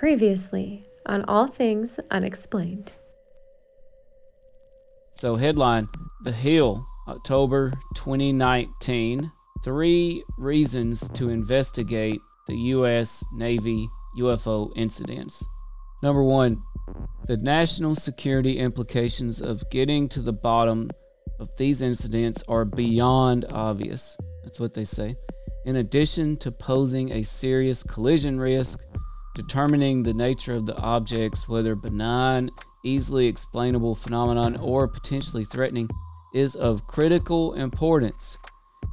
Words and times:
Previously 0.00 0.86
on 1.04 1.26
All 1.26 1.46
Things 1.46 2.00
Unexplained. 2.10 2.92
So, 5.12 5.36
headline 5.36 5.88
The 6.24 6.32
Hill, 6.32 6.86
October 7.06 7.74
2019. 7.96 9.30
Three 9.62 10.24
reasons 10.38 11.06
to 11.10 11.28
investigate 11.28 12.18
the 12.48 12.56
U.S. 12.56 13.22
Navy 13.34 13.90
UFO 14.18 14.72
incidents. 14.74 15.44
Number 16.02 16.22
one, 16.22 16.62
the 17.26 17.36
national 17.36 17.94
security 17.94 18.58
implications 18.58 19.42
of 19.42 19.68
getting 19.68 20.08
to 20.08 20.22
the 20.22 20.32
bottom 20.32 20.88
of 21.38 21.54
these 21.58 21.82
incidents 21.82 22.42
are 22.48 22.64
beyond 22.64 23.44
obvious. 23.52 24.16
That's 24.44 24.58
what 24.58 24.72
they 24.72 24.86
say. 24.86 25.16
In 25.66 25.76
addition 25.76 26.38
to 26.38 26.50
posing 26.50 27.12
a 27.12 27.22
serious 27.22 27.82
collision 27.82 28.40
risk, 28.40 28.80
determining 29.40 30.02
the 30.02 30.12
nature 30.12 30.54
of 30.54 30.66
the 30.66 30.76
objects, 30.76 31.48
whether 31.48 31.74
benign, 31.74 32.50
easily 32.84 33.26
explainable 33.26 33.94
phenomenon, 33.94 34.56
or 34.56 34.86
potentially 34.86 35.44
threatening, 35.44 35.88
is 36.34 36.54
of 36.54 36.86
critical 36.86 37.54
importance. 37.54 38.36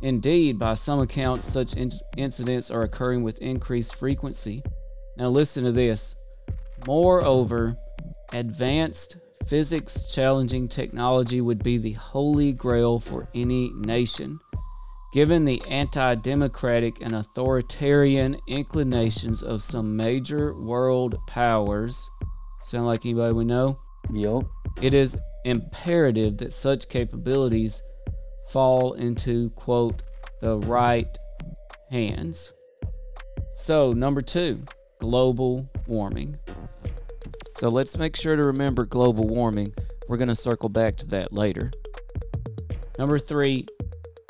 Indeed, 0.01 0.57
by 0.57 0.75
some 0.75 0.99
accounts, 0.99 1.51
such 1.51 1.73
in- 1.73 1.91
incidents 2.15 2.71
are 2.71 2.83
occurring 2.83 3.23
with 3.23 3.37
increased 3.39 3.95
frequency. 3.95 4.63
Now, 5.17 5.27
listen 5.29 5.65
to 5.65 5.71
this. 5.71 6.15
Moreover, 6.85 7.75
advanced 8.31 9.17
physics 9.47 10.05
challenging 10.05 10.69
technology 10.69 11.41
would 11.41 11.61
be 11.61 11.77
the 11.77 11.93
holy 11.93 12.53
grail 12.53 12.99
for 12.99 13.27
any 13.35 13.71
nation. 13.73 14.39
Given 15.17 15.45
the 15.45 15.63
anti 15.67 16.13
democratic 16.13 17.01
and 17.01 17.15
authoritarian 17.15 18.37
inclinations 18.45 19.41
of 19.41 19.63
some 19.63 19.97
major 19.97 20.53
world 20.53 21.17
powers, 21.25 22.07
sound 22.61 22.85
like 22.85 23.03
anybody 23.03 23.33
we 23.33 23.43
know? 23.43 23.79
Yup. 24.13 24.43
It 24.79 24.93
is 24.93 25.17
imperative 25.43 26.37
that 26.37 26.53
such 26.53 26.87
capabilities 26.87 27.81
fall 28.49 28.93
into, 28.93 29.49
quote, 29.55 30.03
the 30.39 30.59
right 30.59 31.17
hands. 31.89 32.53
So, 33.55 33.93
number 33.93 34.21
two, 34.21 34.65
global 34.99 35.67
warming. 35.87 36.37
So, 37.55 37.69
let's 37.69 37.97
make 37.97 38.15
sure 38.15 38.35
to 38.35 38.43
remember 38.43 38.85
global 38.85 39.25
warming. 39.25 39.73
We're 40.07 40.17
going 40.17 40.27
to 40.27 40.35
circle 40.35 40.69
back 40.69 40.95
to 40.97 41.07
that 41.07 41.33
later. 41.33 41.71
Number 42.99 43.17
three, 43.17 43.65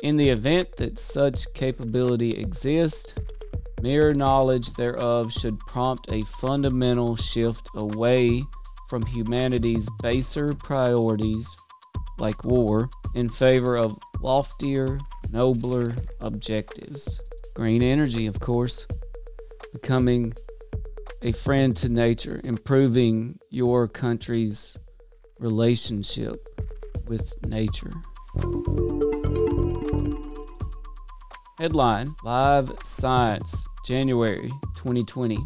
in 0.02 0.16
the 0.16 0.28
event 0.28 0.76
that 0.76 0.98
such 0.98 1.52
capability 1.54 2.30
exists, 2.32 3.14
mere 3.82 4.14
knowledge 4.14 4.72
thereof 4.74 5.32
should 5.32 5.58
prompt 5.60 6.10
a 6.10 6.22
fundamental 6.40 7.16
shift 7.16 7.68
away 7.74 8.42
from 8.88 9.04
humanity's 9.04 9.88
baser 10.02 10.54
priorities, 10.54 11.56
like 12.18 12.44
war, 12.44 12.88
in 13.14 13.28
favor 13.28 13.76
of 13.76 13.98
loftier, 14.20 14.98
nobler 15.30 15.94
objectives. 16.20 17.18
Green 17.54 17.82
energy, 17.82 18.26
of 18.26 18.40
course, 18.40 18.86
becoming 19.72 20.32
a 21.22 21.32
friend 21.32 21.76
to 21.76 21.88
nature, 21.88 22.40
improving 22.44 23.38
your 23.50 23.88
country's 23.88 24.76
relationship 25.38 26.36
with 27.08 27.34
nature. 27.46 27.92
Headline 31.58 32.14
Live 32.22 32.70
Science, 32.84 33.66
January 33.84 34.48
2020. 34.76 35.38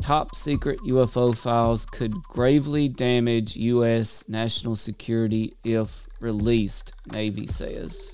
Top 0.00 0.36
secret 0.36 0.78
UFO 0.86 1.36
files 1.36 1.84
could 1.86 2.12
gravely 2.22 2.88
damage 2.88 3.56
U.S. 3.56 4.28
national 4.28 4.76
security 4.76 5.56
if 5.64 6.06
released, 6.20 6.92
Navy 7.10 7.48
says. 7.48 8.06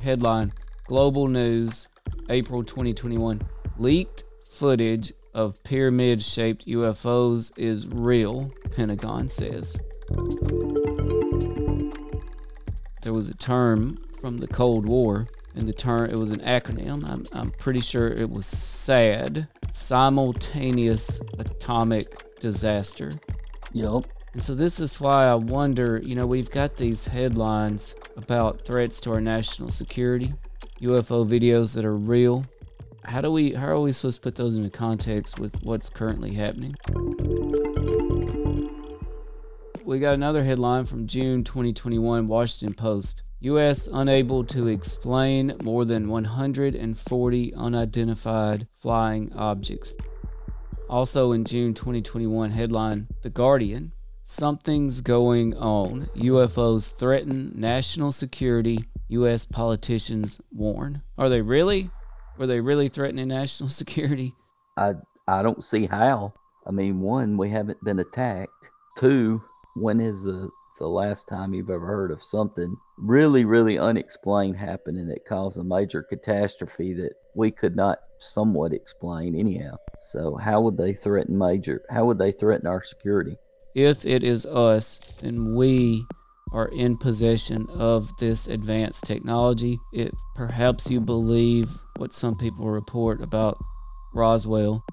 Headline 0.00 0.52
Global 0.86 1.26
News, 1.26 1.88
April 2.30 2.62
2021. 2.62 3.42
Leaked 3.76 4.22
footage 4.48 5.12
of 5.34 5.60
pyramid 5.64 6.22
shaped 6.22 6.64
UFOs 6.68 7.50
is 7.56 7.88
real, 7.88 8.52
Pentagon 8.76 9.28
says. 9.28 9.76
There 13.02 13.12
was 13.12 13.28
a 13.28 13.34
term 13.34 13.98
from 14.20 14.38
the 14.38 14.48
Cold 14.48 14.86
War, 14.86 15.28
and 15.54 15.68
the 15.68 15.72
term, 15.72 16.10
it 16.10 16.18
was 16.18 16.30
an 16.30 16.40
acronym. 16.40 17.08
I'm, 17.08 17.26
I'm 17.32 17.50
pretty 17.50 17.80
sure 17.80 18.08
it 18.08 18.30
was 18.30 18.46
SAD 18.46 19.48
Simultaneous 19.72 21.20
Atomic 21.38 22.38
Disaster. 22.40 23.12
Yup. 23.72 24.06
And 24.34 24.42
so 24.42 24.54
this 24.54 24.78
is 24.78 25.00
why 25.00 25.26
I 25.26 25.34
wonder, 25.34 26.00
you 26.04 26.14
know, 26.14 26.26
we've 26.26 26.50
got 26.50 26.76
these 26.76 27.06
headlines 27.06 27.94
about 28.16 28.62
threats 28.62 29.00
to 29.00 29.12
our 29.12 29.20
national 29.20 29.70
security, 29.70 30.34
UFO 30.80 31.26
videos 31.26 31.74
that 31.74 31.84
are 31.84 31.96
real. 31.96 32.44
How 33.04 33.20
do 33.20 33.32
we 33.32 33.54
how 33.54 33.68
are 33.68 33.80
we 33.80 33.92
supposed 33.92 34.18
to 34.18 34.22
put 34.22 34.34
those 34.34 34.56
into 34.56 34.70
context 34.70 35.40
with 35.40 35.62
what's 35.62 35.88
currently 35.88 36.34
happening? 36.34 36.74
We 39.84 39.98
got 39.98 40.14
another 40.14 40.44
headline 40.44 40.84
from 40.84 41.06
June 41.06 41.42
2021 41.42 42.28
Washington 42.28 42.74
Post. 42.74 43.22
US 43.40 43.86
unable 43.86 44.44
to 44.44 44.66
explain 44.66 45.54
more 45.62 45.84
than 45.84 46.08
140 46.08 47.54
unidentified 47.54 48.66
flying 48.80 49.32
objects. 49.32 49.94
Also 50.88 51.32
in 51.32 51.44
June 51.44 51.74
2021 51.74 52.50
headline 52.50 53.08
The 53.22 53.30
Guardian 53.30 53.92
Something's 54.30 55.00
going 55.00 55.56
on. 55.56 56.10
UFOs 56.14 56.94
threaten 56.94 57.50
national 57.54 58.12
security. 58.12 58.84
U.S. 59.08 59.46
politicians 59.46 60.38
warn. 60.52 61.00
Are 61.16 61.30
they 61.30 61.40
really? 61.40 61.90
Were 62.36 62.46
they 62.46 62.60
really 62.60 62.88
threatening 62.88 63.28
national 63.28 63.70
security? 63.82 64.34
I 64.76 64.96
I 65.26 65.42
don't 65.42 65.64
see 65.64 65.86
how. 65.86 66.34
I 66.66 66.72
mean, 66.72 67.00
one, 67.00 67.38
we 67.38 67.48
haven't 67.48 67.82
been 67.82 68.00
attacked. 68.00 68.68
Two, 68.98 69.42
when 69.76 69.98
is 69.98 70.24
the 70.24 70.50
the 70.78 70.88
last 70.88 71.28
time 71.28 71.52
you've 71.52 71.70
ever 71.70 71.86
heard 71.86 72.10
of 72.10 72.22
something 72.22 72.76
really, 72.96 73.44
really 73.44 73.78
unexplained 73.78 74.56
happening 74.56 75.08
that 75.08 75.26
caused 75.26 75.58
a 75.58 75.64
major 75.64 76.02
catastrophe 76.02 76.94
that 76.94 77.12
we 77.34 77.50
could 77.50 77.76
not 77.76 77.98
somewhat 78.18 78.72
explain 78.72 79.34
anyhow? 79.34 79.76
So 80.00 80.36
how 80.36 80.60
would 80.62 80.76
they 80.76 80.94
threaten 80.94 81.36
major? 81.36 81.82
How 81.90 82.04
would 82.06 82.18
they 82.18 82.32
threaten 82.32 82.66
our 82.66 82.82
security? 82.82 83.36
If 83.74 84.04
it 84.04 84.24
is 84.24 84.46
us, 84.46 84.98
then 85.20 85.54
we 85.54 86.04
are 86.52 86.68
in 86.68 86.96
possession 86.96 87.66
of 87.70 88.16
this 88.18 88.46
advanced 88.46 89.04
technology. 89.04 89.78
If 89.92 90.12
perhaps 90.34 90.90
you 90.90 91.00
believe 91.00 91.68
what 91.96 92.14
some 92.14 92.36
people 92.36 92.68
report 92.68 93.20
about 93.20 93.58
Roswell, 94.14 94.84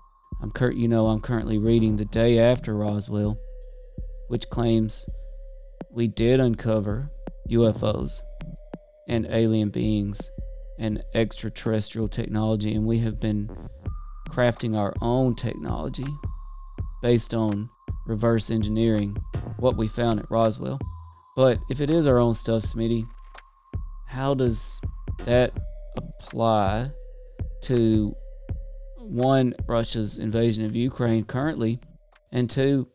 I'm 0.41 0.51
cur- 0.51 0.71
you 0.71 0.87
know 0.87 1.07
I'm 1.07 1.21
currently 1.21 1.57
reading 1.57 1.95
the 1.97 2.05
day 2.05 2.37
after 2.37 2.75
Roswell, 2.75 3.37
which 4.27 4.49
claims 4.49 5.05
we 5.91 6.07
did 6.07 6.39
uncover 6.39 7.07
UFOs 7.49 8.21
and 9.07 9.25
alien 9.29 9.69
beings 9.69 10.29
and 10.77 11.03
extraterrestrial 11.13 12.07
technology, 12.07 12.73
and 12.75 12.85
we 12.85 12.99
have 12.99 13.19
been 13.19 13.49
crafting 14.29 14.75
our 14.77 14.93
own 15.01 15.35
technology 15.35 16.07
based 17.01 17.33
on 17.33 17.69
reverse 18.05 18.49
engineering 18.49 19.15
what 19.57 19.77
we 19.77 19.87
found 19.87 20.19
at 20.19 20.29
Roswell. 20.29 20.79
But 21.35 21.59
if 21.69 21.81
it 21.81 21.89
is 21.89 22.07
our 22.07 22.17
own 22.17 22.33
stuff, 22.33 22.63
Smitty, 22.63 23.05
how 24.07 24.33
does 24.33 24.79
that 25.23 25.53
apply 25.97 26.91
to 27.63 28.15
one, 28.97 29.53
Russia's 29.67 30.17
invasion 30.17 30.65
of 30.65 30.75
Ukraine 30.75 31.23
currently, 31.23 31.79
and 32.31 32.49
two, 32.49 32.87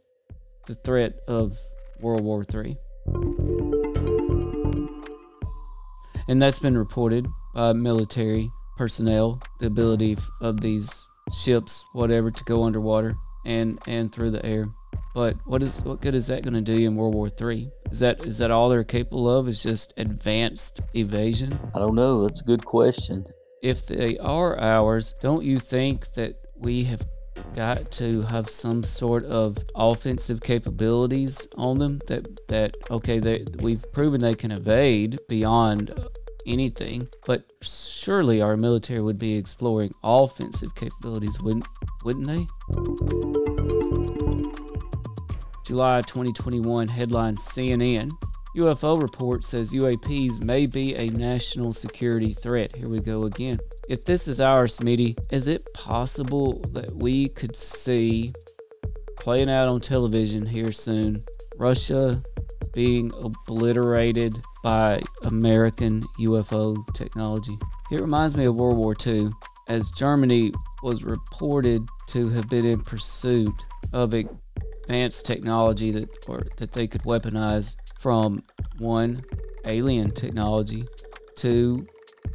the 0.66 0.74
threat 0.74 1.20
of 1.28 1.58
World 2.00 2.22
War 2.22 2.44
III? 2.52 2.76
And 6.28 6.40
that's 6.40 6.58
been 6.58 6.78
reported 6.78 7.26
by 7.54 7.72
military 7.72 8.50
personnel, 8.76 9.40
the 9.58 9.66
ability 9.66 10.16
of 10.40 10.60
these 10.60 11.06
ships, 11.32 11.84
whatever, 11.92 12.30
to 12.30 12.44
go 12.44 12.64
underwater 12.64 13.16
and 13.44 13.80
and 13.86 14.12
through 14.12 14.30
the 14.30 14.44
air. 14.44 14.66
But 15.14 15.36
what 15.44 15.62
is 15.62 15.82
what 15.82 16.00
good 16.00 16.14
is 16.14 16.28
that 16.28 16.42
going 16.42 16.54
to 16.54 16.60
do 16.60 16.80
you 16.80 16.88
in 16.88 16.96
World 16.96 17.14
War 17.14 17.28
Three? 17.28 17.70
Is 17.90 18.00
that 18.00 18.24
is 18.26 18.38
that 18.38 18.50
all 18.50 18.68
they're 18.68 18.84
capable 18.84 19.28
of? 19.28 19.48
Is 19.48 19.62
just 19.62 19.92
advanced 19.96 20.80
evasion? 20.94 21.58
I 21.74 21.78
don't 21.78 21.96
know. 21.96 22.26
That's 22.26 22.40
a 22.40 22.44
good 22.44 22.64
question. 22.64 23.26
If 23.62 23.86
they 23.86 24.16
are 24.18 24.58
ours, 24.58 25.14
don't 25.20 25.44
you 25.44 25.58
think 25.58 26.14
that 26.14 26.36
we 26.56 26.84
have 26.84 27.02
got 27.54 27.90
to 27.92 28.22
have 28.22 28.48
some 28.48 28.82
sort 28.84 29.24
of 29.24 29.58
offensive 29.74 30.40
capabilities 30.40 31.46
on 31.56 31.78
them? 31.78 32.00
That 32.06 32.46
that 32.48 32.76
okay, 32.90 33.18
they 33.18 33.44
we've 33.60 33.84
proven 33.92 34.20
they 34.20 34.34
can 34.34 34.50
evade 34.50 35.18
beyond 35.28 35.92
anything, 36.46 37.08
but 37.26 37.44
surely 37.60 38.40
our 38.40 38.56
military 38.56 39.00
would 39.00 39.18
be 39.18 39.34
exploring 39.34 39.94
offensive 40.02 40.74
capabilities, 40.74 41.40
wouldn't 41.40 41.66
wouldn't 42.04 42.26
they? 42.26 42.46
July 45.64 46.00
2021 46.00 46.88
headline 46.88 47.36
CNN 47.36 48.10
UFO 48.56 49.00
report 49.00 49.44
says 49.44 49.72
UAPs 49.72 50.42
may 50.42 50.66
be 50.66 50.96
a 50.96 51.06
national 51.10 51.72
security 51.72 52.32
threat. 52.32 52.74
Here 52.74 52.88
we 52.88 52.98
go 52.98 53.22
again. 53.22 53.60
If 53.88 54.04
this 54.04 54.26
is 54.26 54.40
our 54.40 54.64
Smitty, 54.64 55.16
is 55.32 55.46
it 55.46 55.72
possible 55.72 56.60
that 56.72 56.92
we 56.96 57.28
could 57.28 57.56
see 57.56 58.32
playing 59.16 59.50
out 59.50 59.68
on 59.68 59.80
television 59.80 60.44
here 60.44 60.72
soon 60.72 61.20
Russia 61.58 62.20
being 62.72 63.12
obliterated 63.22 64.34
by 64.64 65.00
American 65.22 66.02
UFO 66.18 66.76
technology? 66.92 67.56
It 67.92 68.00
reminds 68.00 68.34
me 68.34 68.46
of 68.46 68.56
World 68.56 68.78
War 68.78 68.96
II, 69.06 69.30
as 69.68 69.92
Germany 69.92 70.52
was 70.82 71.04
reported 71.04 71.88
to 72.08 72.28
have 72.30 72.48
been 72.48 72.66
in 72.66 72.80
pursuit 72.80 73.64
of 73.92 74.12
advanced 74.90 75.24
technology 75.24 75.92
that 75.92 76.08
or 76.26 76.42
that 76.56 76.72
they 76.72 76.88
could 76.88 77.02
weaponize 77.04 77.76
from 78.00 78.42
one 78.78 79.22
alien 79.64 80.10
technology 80.10 80.84
to 81.36 81.86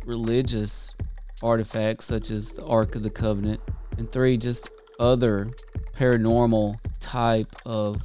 religious 0.06 0.96
artifacts 1.44 2.06
such 2.06 2.32
as 2.32 2.54
the 2.54 2.64
Ark 2.64 2.96
of 2.96 3.04
the 3.04 3.10
Covenant 3.10 3.60
and 3.98 4.10
three 4.10 4.38
just 4.38 4.70
other 5.02 5.50
paranormal 5.98 6.80
type 7.02 7.54
of 7.66 8.02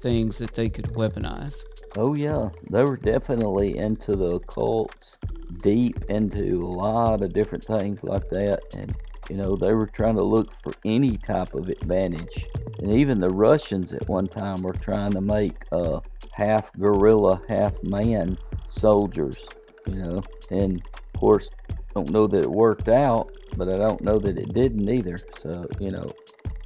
things 0.00 0.38
that 0.38 0.54
they 0.54 0.68
could 0.68 0.86
weaponize. 0.90 1.64
Oh 1.96 2.14
yeah, 2.14 2.50
they 2.70 2.84
were 2.84 2.98
definitely 2.98 3.78
into 3.78 4.12
the 4.12 4.36
occult, 4.36 5.18
deep 5.60 6.04
into 6.08 6.64
a 6.64 6.70
lot 6.70 7.20
of 7.20 7.32
different 7.32 7.64
things 7.64 8.04
like 8.04 8.28
that, 8.28 8.60
and 8.74 8.94
you 9.28 9.36
know 9.36 9.56
they 9.56 9.74
were 9.74 9.86
trying 9.86 10.16
to 10.16 10.22
look 10.22 10.52
for 10.62 10.72
any 10.84 11.16
type 11.16 11.54
of 11.54 11.68
advantage. 11.68 12.46
And 12.80 12.94
even 12.94 13.20
the 13.20 13.30
Russians 13.30 13.92
at 13.92 14.08
one 14.08 14.26
time 14.26 14.62
were 14.62 14.72
trying 14.72 15.12
to 15.12 15.20
make 15.20 15.64
uh, 15.72 16.00
half 16.32 16.72
gorilla, 16.74 17.42
half 17.48 17.82
man 17.82 18.38
soldiers. 18.68 19.44
You 19.86 19.94
know, 19.94 20.22
and 20.50 20.80
of 20.80 21.20
course, 21.20 21.50
don't 21.94 22.10
know 22.10 22.26
that 22.26 22.42
it 22.42 22.50
worked 22.50 22.88
out, 22.88 23.32
but 23.56 23.68
I 23.68 23.76
don't 23.76 24.02
know 24.02 24.18
that 24.18 24.38
it 24.38 24.54
didn't 24.54 24.88
either. 24.88 25.18
So 25.40 25.66
you 25.80 25.90
know, 25.90 26.12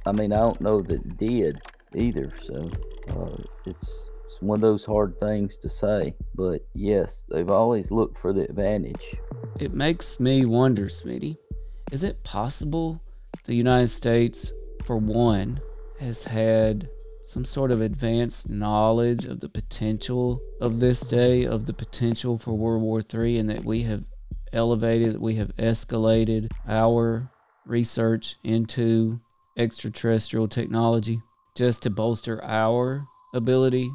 I 0.05 0.11
mean, 0.11 0.33
I 0.33 0.37
don't 0.37 0.61
know 0.61 0.81
that 0.81 1.05
it 1.05 1.17
did 1.17 1.61
either. 1.95 2.31
So 2.41 2.69
uh, 3.09 3.41
it's 3.65 4.09
it's 4.25 4.41
one 4.41 4.57
of 4.57 4.61
those 4.61 4.85
hard 4.85 5.19
things 5.19 5.57
to 5.57 5.69
say, 5.69 6.15
but 6.33 6.65
yes, 6.73 7.25
they've 7.29 7.51
always 7.51 7.91
looked 7.91 8.17
for 8.17 8.33
the 8.33 8.43
advantage. 8.49 9.15
It 9.59 9.73
makes 9.73 10.19
me 10.19 10.45
wonder, 10.45 10.85
Smitty, 10.85 11.37
is 11.93 12.03
it 12.03 12.23
possible 12.23 12.99
the 13.45 13.53
United 13.53 13.87
States, 13.87 14.51
for 14.83 14.97
one, 14.97 15.61
has 15.99 16.23
had 16.23 16.89
some 17.23 17.45
sort 17.45 17.69
of 17.69 17.81
advanced 17.81 18.49
knowledge 18.49 19.25
of 19.25 19.41
the 19.41 19.47
potential 19.47 20.41
of 20.59 20.79
this 20.79 21.01
day, 21.01 21.45
of 21.45 21.67
the 21.67 21.73
potential 21.73 22.39
for 22.39 22.57
World 22.57 22.81
War 22.81 23.03
III, 23.13 23.37
and 23.37 23.49
that 23.51 23.63
we 23.63 23.83
have 23.83 24.05
elevated, 24.51 25.21
we 25.21 25.35
have 25.35 25.55
escalated 25.57 26.49
our 26.67 27.29
research 27.63 28.37
into 28.43 29.19
extraterrestrial 29.55 30.47
technology 30.47 31.21
just 31.55 31.83
to 31.83 31.91
bolster 31.91 32.43
our 32.43 33.05
ability? 33.35 33.91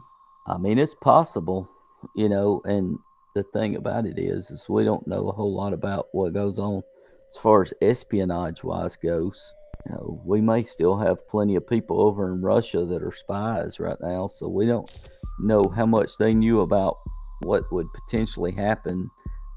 I 0.47 0.57
mean, 0.57 0.79
it's 0.79 0.95
possible, 0.95 1.69
you 2.15 2.29
know, 2.29 2.63
and 2.65 2.97
the 3.35 3.43
thing 3.43 3.75
about 3.75 4.07
it 4.07 4.21
is, 4.21 4.53
is 4.53 4.69
we 4.69 4.85
don't 4.85 5.09
know 5.09 5.29
a 5.29 5.33
whole 5.33 5.53
lot 5.53 5.73
about 5.73 6.07
what 6.13 6.33
goes 6.33 6.61
on 6.61 6.83
as 7.31 7.41
far 7.41 7.63
as 7.63 7.75
espionage 7.83 8.65
wise 8.65 8.97
goes. 8.97 9.55
You 9.87 9.93
know, 9.93 10.23
we 10.25 10.41
may 10.41 10.65
still 10.65 10.97
have 10.99 11.29
plenty 11.29 11.57
of 11.57 11.67
people 11.67 12.01
over 12.01 12.33
in 12.33 12.43
Russia 12.43 12.85
that 12.85 13.03
are 13.03 13.13
spies 13.13 13.79
right 13.81 13.97
now, 14.01 14.27
so 14.27 14.49
we 14.49 14.67
don't 14.67 14.91
know 15.41 15.63
how 15.75 15.87
much 15.87 16.19
they 16.19 16.35
knew 16.35 16.61
about 16.61 16.99
what 17.41 17.71
would 17.73 17.87
potentially 17.93 18.53
happen 18.53 19.11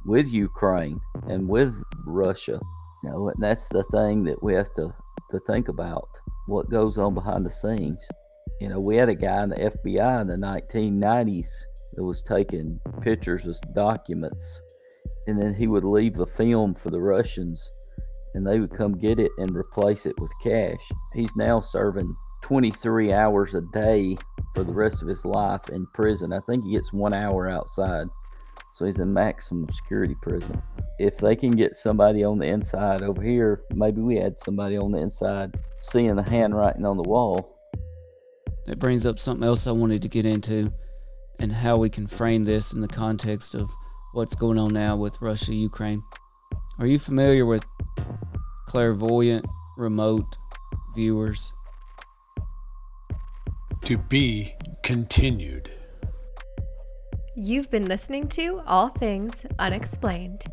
with 0.05 0.27
Ukraine 0.27 0.99
and 1.27 1.47
with 1.47 1.75
Russia. 2.05 2.59
You 3.03 3.09
know, 3.09 3.29
and 3.29 3.41
that's 3.41 3.67
the 3.69 3.83
thing 3.91 4.23
that 4.25 4.41
we 4.43 4.53
have 4.53 4.73
to, 4.75 4.93
to 5.31 5.39
think 5.47 5.67
about 5.67 6.07
what 6.47 6.69
goes 6.69 6.97
on 6.97 7.13
behind 7.13 7.45
the 7.45 7.51
scenes. 7.51 8.07
You 8.59 8.69
know, 8.69 8.79
we 8.79 8.95
had 8.95 9.09
a 9.09 9.15
guy 9.15 9.43
in 9.43 9.49
the 9.49 9.55
FBI 9.55 10.21
in 10.21 10.27
the 10.27 10.35
1990s 10.35 11.47
that 11.93 12.03
was 12.03 12.21
taking 12.21 12.79
pictures 13.01 13.47
of 13.47 13.59
documents, 13.73 14.61
and 15.27 15.39
then 15.39 15.53
he 15.53 15.67
would 15.67 15.83
leave 15.83 16.15
the 16.15 16.25
film 16.25 16.75
for 16.75 16.89
the 16.89 16.99
Russians, 16.99 17.71
and 18.33 18.45
they 18.45 18.59
would 18.59 18.71
come 18.71 18.97
get 18.97 19.19
it 19.19 19.31
and 19.37 19.55
replace 19.55 20.05
it 20.05 20.19
with 20.19 20.31
cash. 20.41 20.81
He's 21.13 21.35
now 21.35 21.59
serving 21.59 22.15
23 22.43 23.13
hours 23.13 23.55
a 23.55 23.61
day 23.73 24.15
for 24.55 24.63
the 24.63 24.73
rest 24.73 25.01
of 25.01 25.07
his 25.07 25.25
life 25.25 25.69
in 25.69 25.85
prison. 25.93 26.33
I 26.33 26.39
think 26.41 26.65
he 26.65 26.73
gets 26.73 26.91
one 26.91 27.13
hour 27.13 27.49
outside. 27.49 28.07
So 28.73 28.85
he's 28.85 28.99
in 28.99 29.13
maximum 29.13 29.67
security 29.73 30.15
prison. 30.21 30.61
If 30.97 31.17
they 31.17 31.35
can 31.35 31.51
get 31.51 31.75
somebody 31.75 32.23
on 32.23 32.39
the 32.39 32.45
inside 32.45 33.01
over 33.01 33.21
here, 33.21 33.63
maybe 33.73 34.01
we 34.01 34.15
had 34.15 34.39
somebody 34.39 34.77
on 34.77 34.91
the 34.91 34.99
inside 34.99 35.59
seeing 35.79 36.15
the 36.15 36.23
handwriting 36.23 36.85
on 36.85 36.97
the 36.97 37.03
wall 37.03 37.57
that 38.65 38.79
brings 38.79 39.05
up 39.05 39.19
something 39.19 39.45
else 39.45 39.67
I 39.67 39.71
wanted 39.71 40.01
to 40.03 40.07
get 40.07 40.25
into 40.25 40.71
and 41.39 41.51
how 41.51 41.77
we 41.77 41.89
can 41.89 42.07
frame 42.07 42.45
this 42.45 42.71
in 42.71 42.81
the 42.81 42.87
context 42.87 43.55
of 43.55 43.69
what's 44.13 44.35
going 44.35 44.57
on 44.57 44.73
now 44.73 44.95
with 44.95 45.21
Russia 45.21 45.53
Ukraine. 45.53 46.03
Are 46.79 46.85
you 46.85 46.99
familiar 46.99 47.45
with 47.45 47.63
clairvoyant 48.67 49.45
remote 49.77 50.37
viewers? 50.95 51.53
To 53.85 53.97
be 53.97 54.53
continued. 54.83 55.75
You've 57.35 57.71
been 57.71 57.85
listening 57.85 58.27
to 58.29 58.61
All 58.65 58.89
Things 58.89 59.45
Unexplained. 59.57 60.43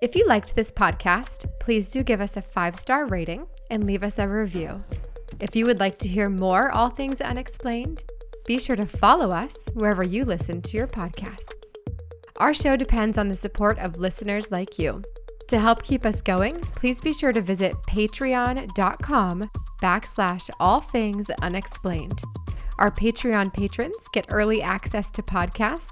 If 0.00 0.16
you 0.16 0.26
liked 0.26 0.56
this 0.56 0.72
podcast, 0.72 1.46
please 1.60 1.92
do 1.92 2.02
give 2.02 2.20
us 2.20 2.36
a 2.36 2.42
five 2.42 2.78
star 2.78 3.06
rating 3.06 3.46
and 3.70 3.84
leave 3.84 4.02
us 4.02 4.18
a 4.18 4.26
review. 4.26 4.82
If 5.40 5.54
you 5.54 5.66
would 5.66 5.80
like 5.80 5.98
to 6.00 6.08
hear 6.08 6.28
more 6.28 6.70
All 6.70 6.88
Things 6.88 7.20
Unexplained, 7.20 8.02
be 8.46 8.58
sure 8.58 8.76
to 8.76 8.86
follow 8.86 9.30
us 9.30 9.68
wherever 9.74 10.02
you 10.02 10.24
listen 10.24 10.62
to 10.62 10.76
your 10.76 10.88
podcasts. 10.88 11.61
Our 12.42 12.52
show 12.52 12.74
depends 12.74 13.18
on 13.18 13.28
the 13.28 13.36
support 13.36 13.78
of 13.78 13.98
listeners 13.98 14.50
like 14.50 14.76
you. 14.76 15.00
To 15.46 15.60
help 15.60 15.84
keep 15.84 16.04
us 16.04 16.20
going, 16.20 16.56
please 16.74 17.00
be 17.00 17.12
sure 17.12 17.32
to 17.32 17.40
visit 17.40 17.72
patreon.com 17.88 19.48
backslash 19.80 20.50
all 20.58 20.80
things 20.80 21.30
unexplained. 21.40 22.20
Our 22.80 22.90
Patreon 22.90 23.54
patrons 23.54 24.08
get 24.12 24.26
early 24.28 24.60
access 24.60 25.12
to 25.12 25.22
podcasts, 25.22 25.86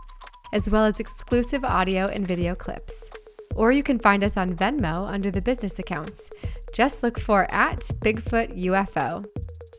as 0.53 0.69
well 0.69 0.85
as 0.85 0.99
exclusive 0.99 1.65
audio 1.65 2.09
and 2.09 2.27
video 2.27 2.57
clips. 2.57 3.09
Or 3.55 3.71
you 3.71 3.85
can 3.85 4.01
find 4.01 4.25
us 4.25 4.37
on 4.37 4.53
Venmo 4.53 5.07
under 5.07 5.31
the 5.31 5.41
business 5.41 5.79
accounts. 5.79 6.31
Just 6.75 7.05
look 7.05 7.21
for 7.21 7.47
at 7.55 7.79
Bigfoot 8.03 8.61
UFO. 8.65 9.25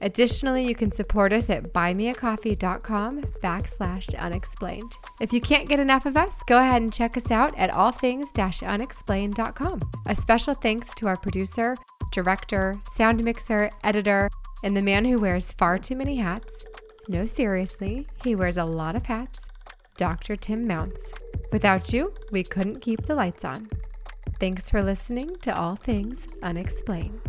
Additionally, 0.02 0.68
you 0.68 0.74
can 0.74 0.92
support 0.92 1.32
us 1.32 1.48
at 1.50 1.72
buymeacoffee.com 1.74 3.22
backslash 3.44 4.20
unexplained. 4.20 4.92
If 5.20 5.32
you 5.32 5.40
can't 5.40 5.70
get 5.70 5.80
enough 5.80 6.08
of 6.08 6.18
us, 6.18 6.42
go 6.48 6.58
ahead 6.58 6.82
and 6.82 6.92
check 6.92 7.18
us 7.18 7.30
out 7.30 7.56
at 7.58 7.70
allthings-unexplained.com. 7.70 9.82
A 10.08 10.16
special 10.16 10.56
thanks 10.56 10.94
to 10.96 11.08
our 11.08 11.18
producer, 11.18 11.78
director, 12.12 12.76
sound 12.88 13.24
mixer, 13.24 13.70
editor, 13.84 14.28
and 14.64 14.76
the 14.76 14.82
man 14.82 15.06
who 15.06 15.20
wears 15.20 15.54
far 15.54 15.78
too 15.78 15.96
many 15.96 16.18
hats. 16.18 16.66
No, 17.08 17.26
seriously, 17.26 18.08
he 18.24 18.36
wears 18.36 18.58
a 18.58 18.66
lot 18.66 18.96
of 18.96 19.06
hats. 19.06 19.48
Dr. 19.98 20.36
Tim 20.36 20.66
Mounts. 20.66 21.14
Without 21.52 21.94
you, 21.94 22.14
we 22.32 22.44
couldn't 22.44 22.80
keep 22.80 23.04
the 23.04 23.16
lights 23.16 23.46
on. 23.46 23.70
Thanks 24.40 24.70
for 24.70 24.82
listening 24.82 25.36
to 25.42 25.56
All 25.56 25.76
Things 25.76 26.28
Unexplained. 26.42 27.22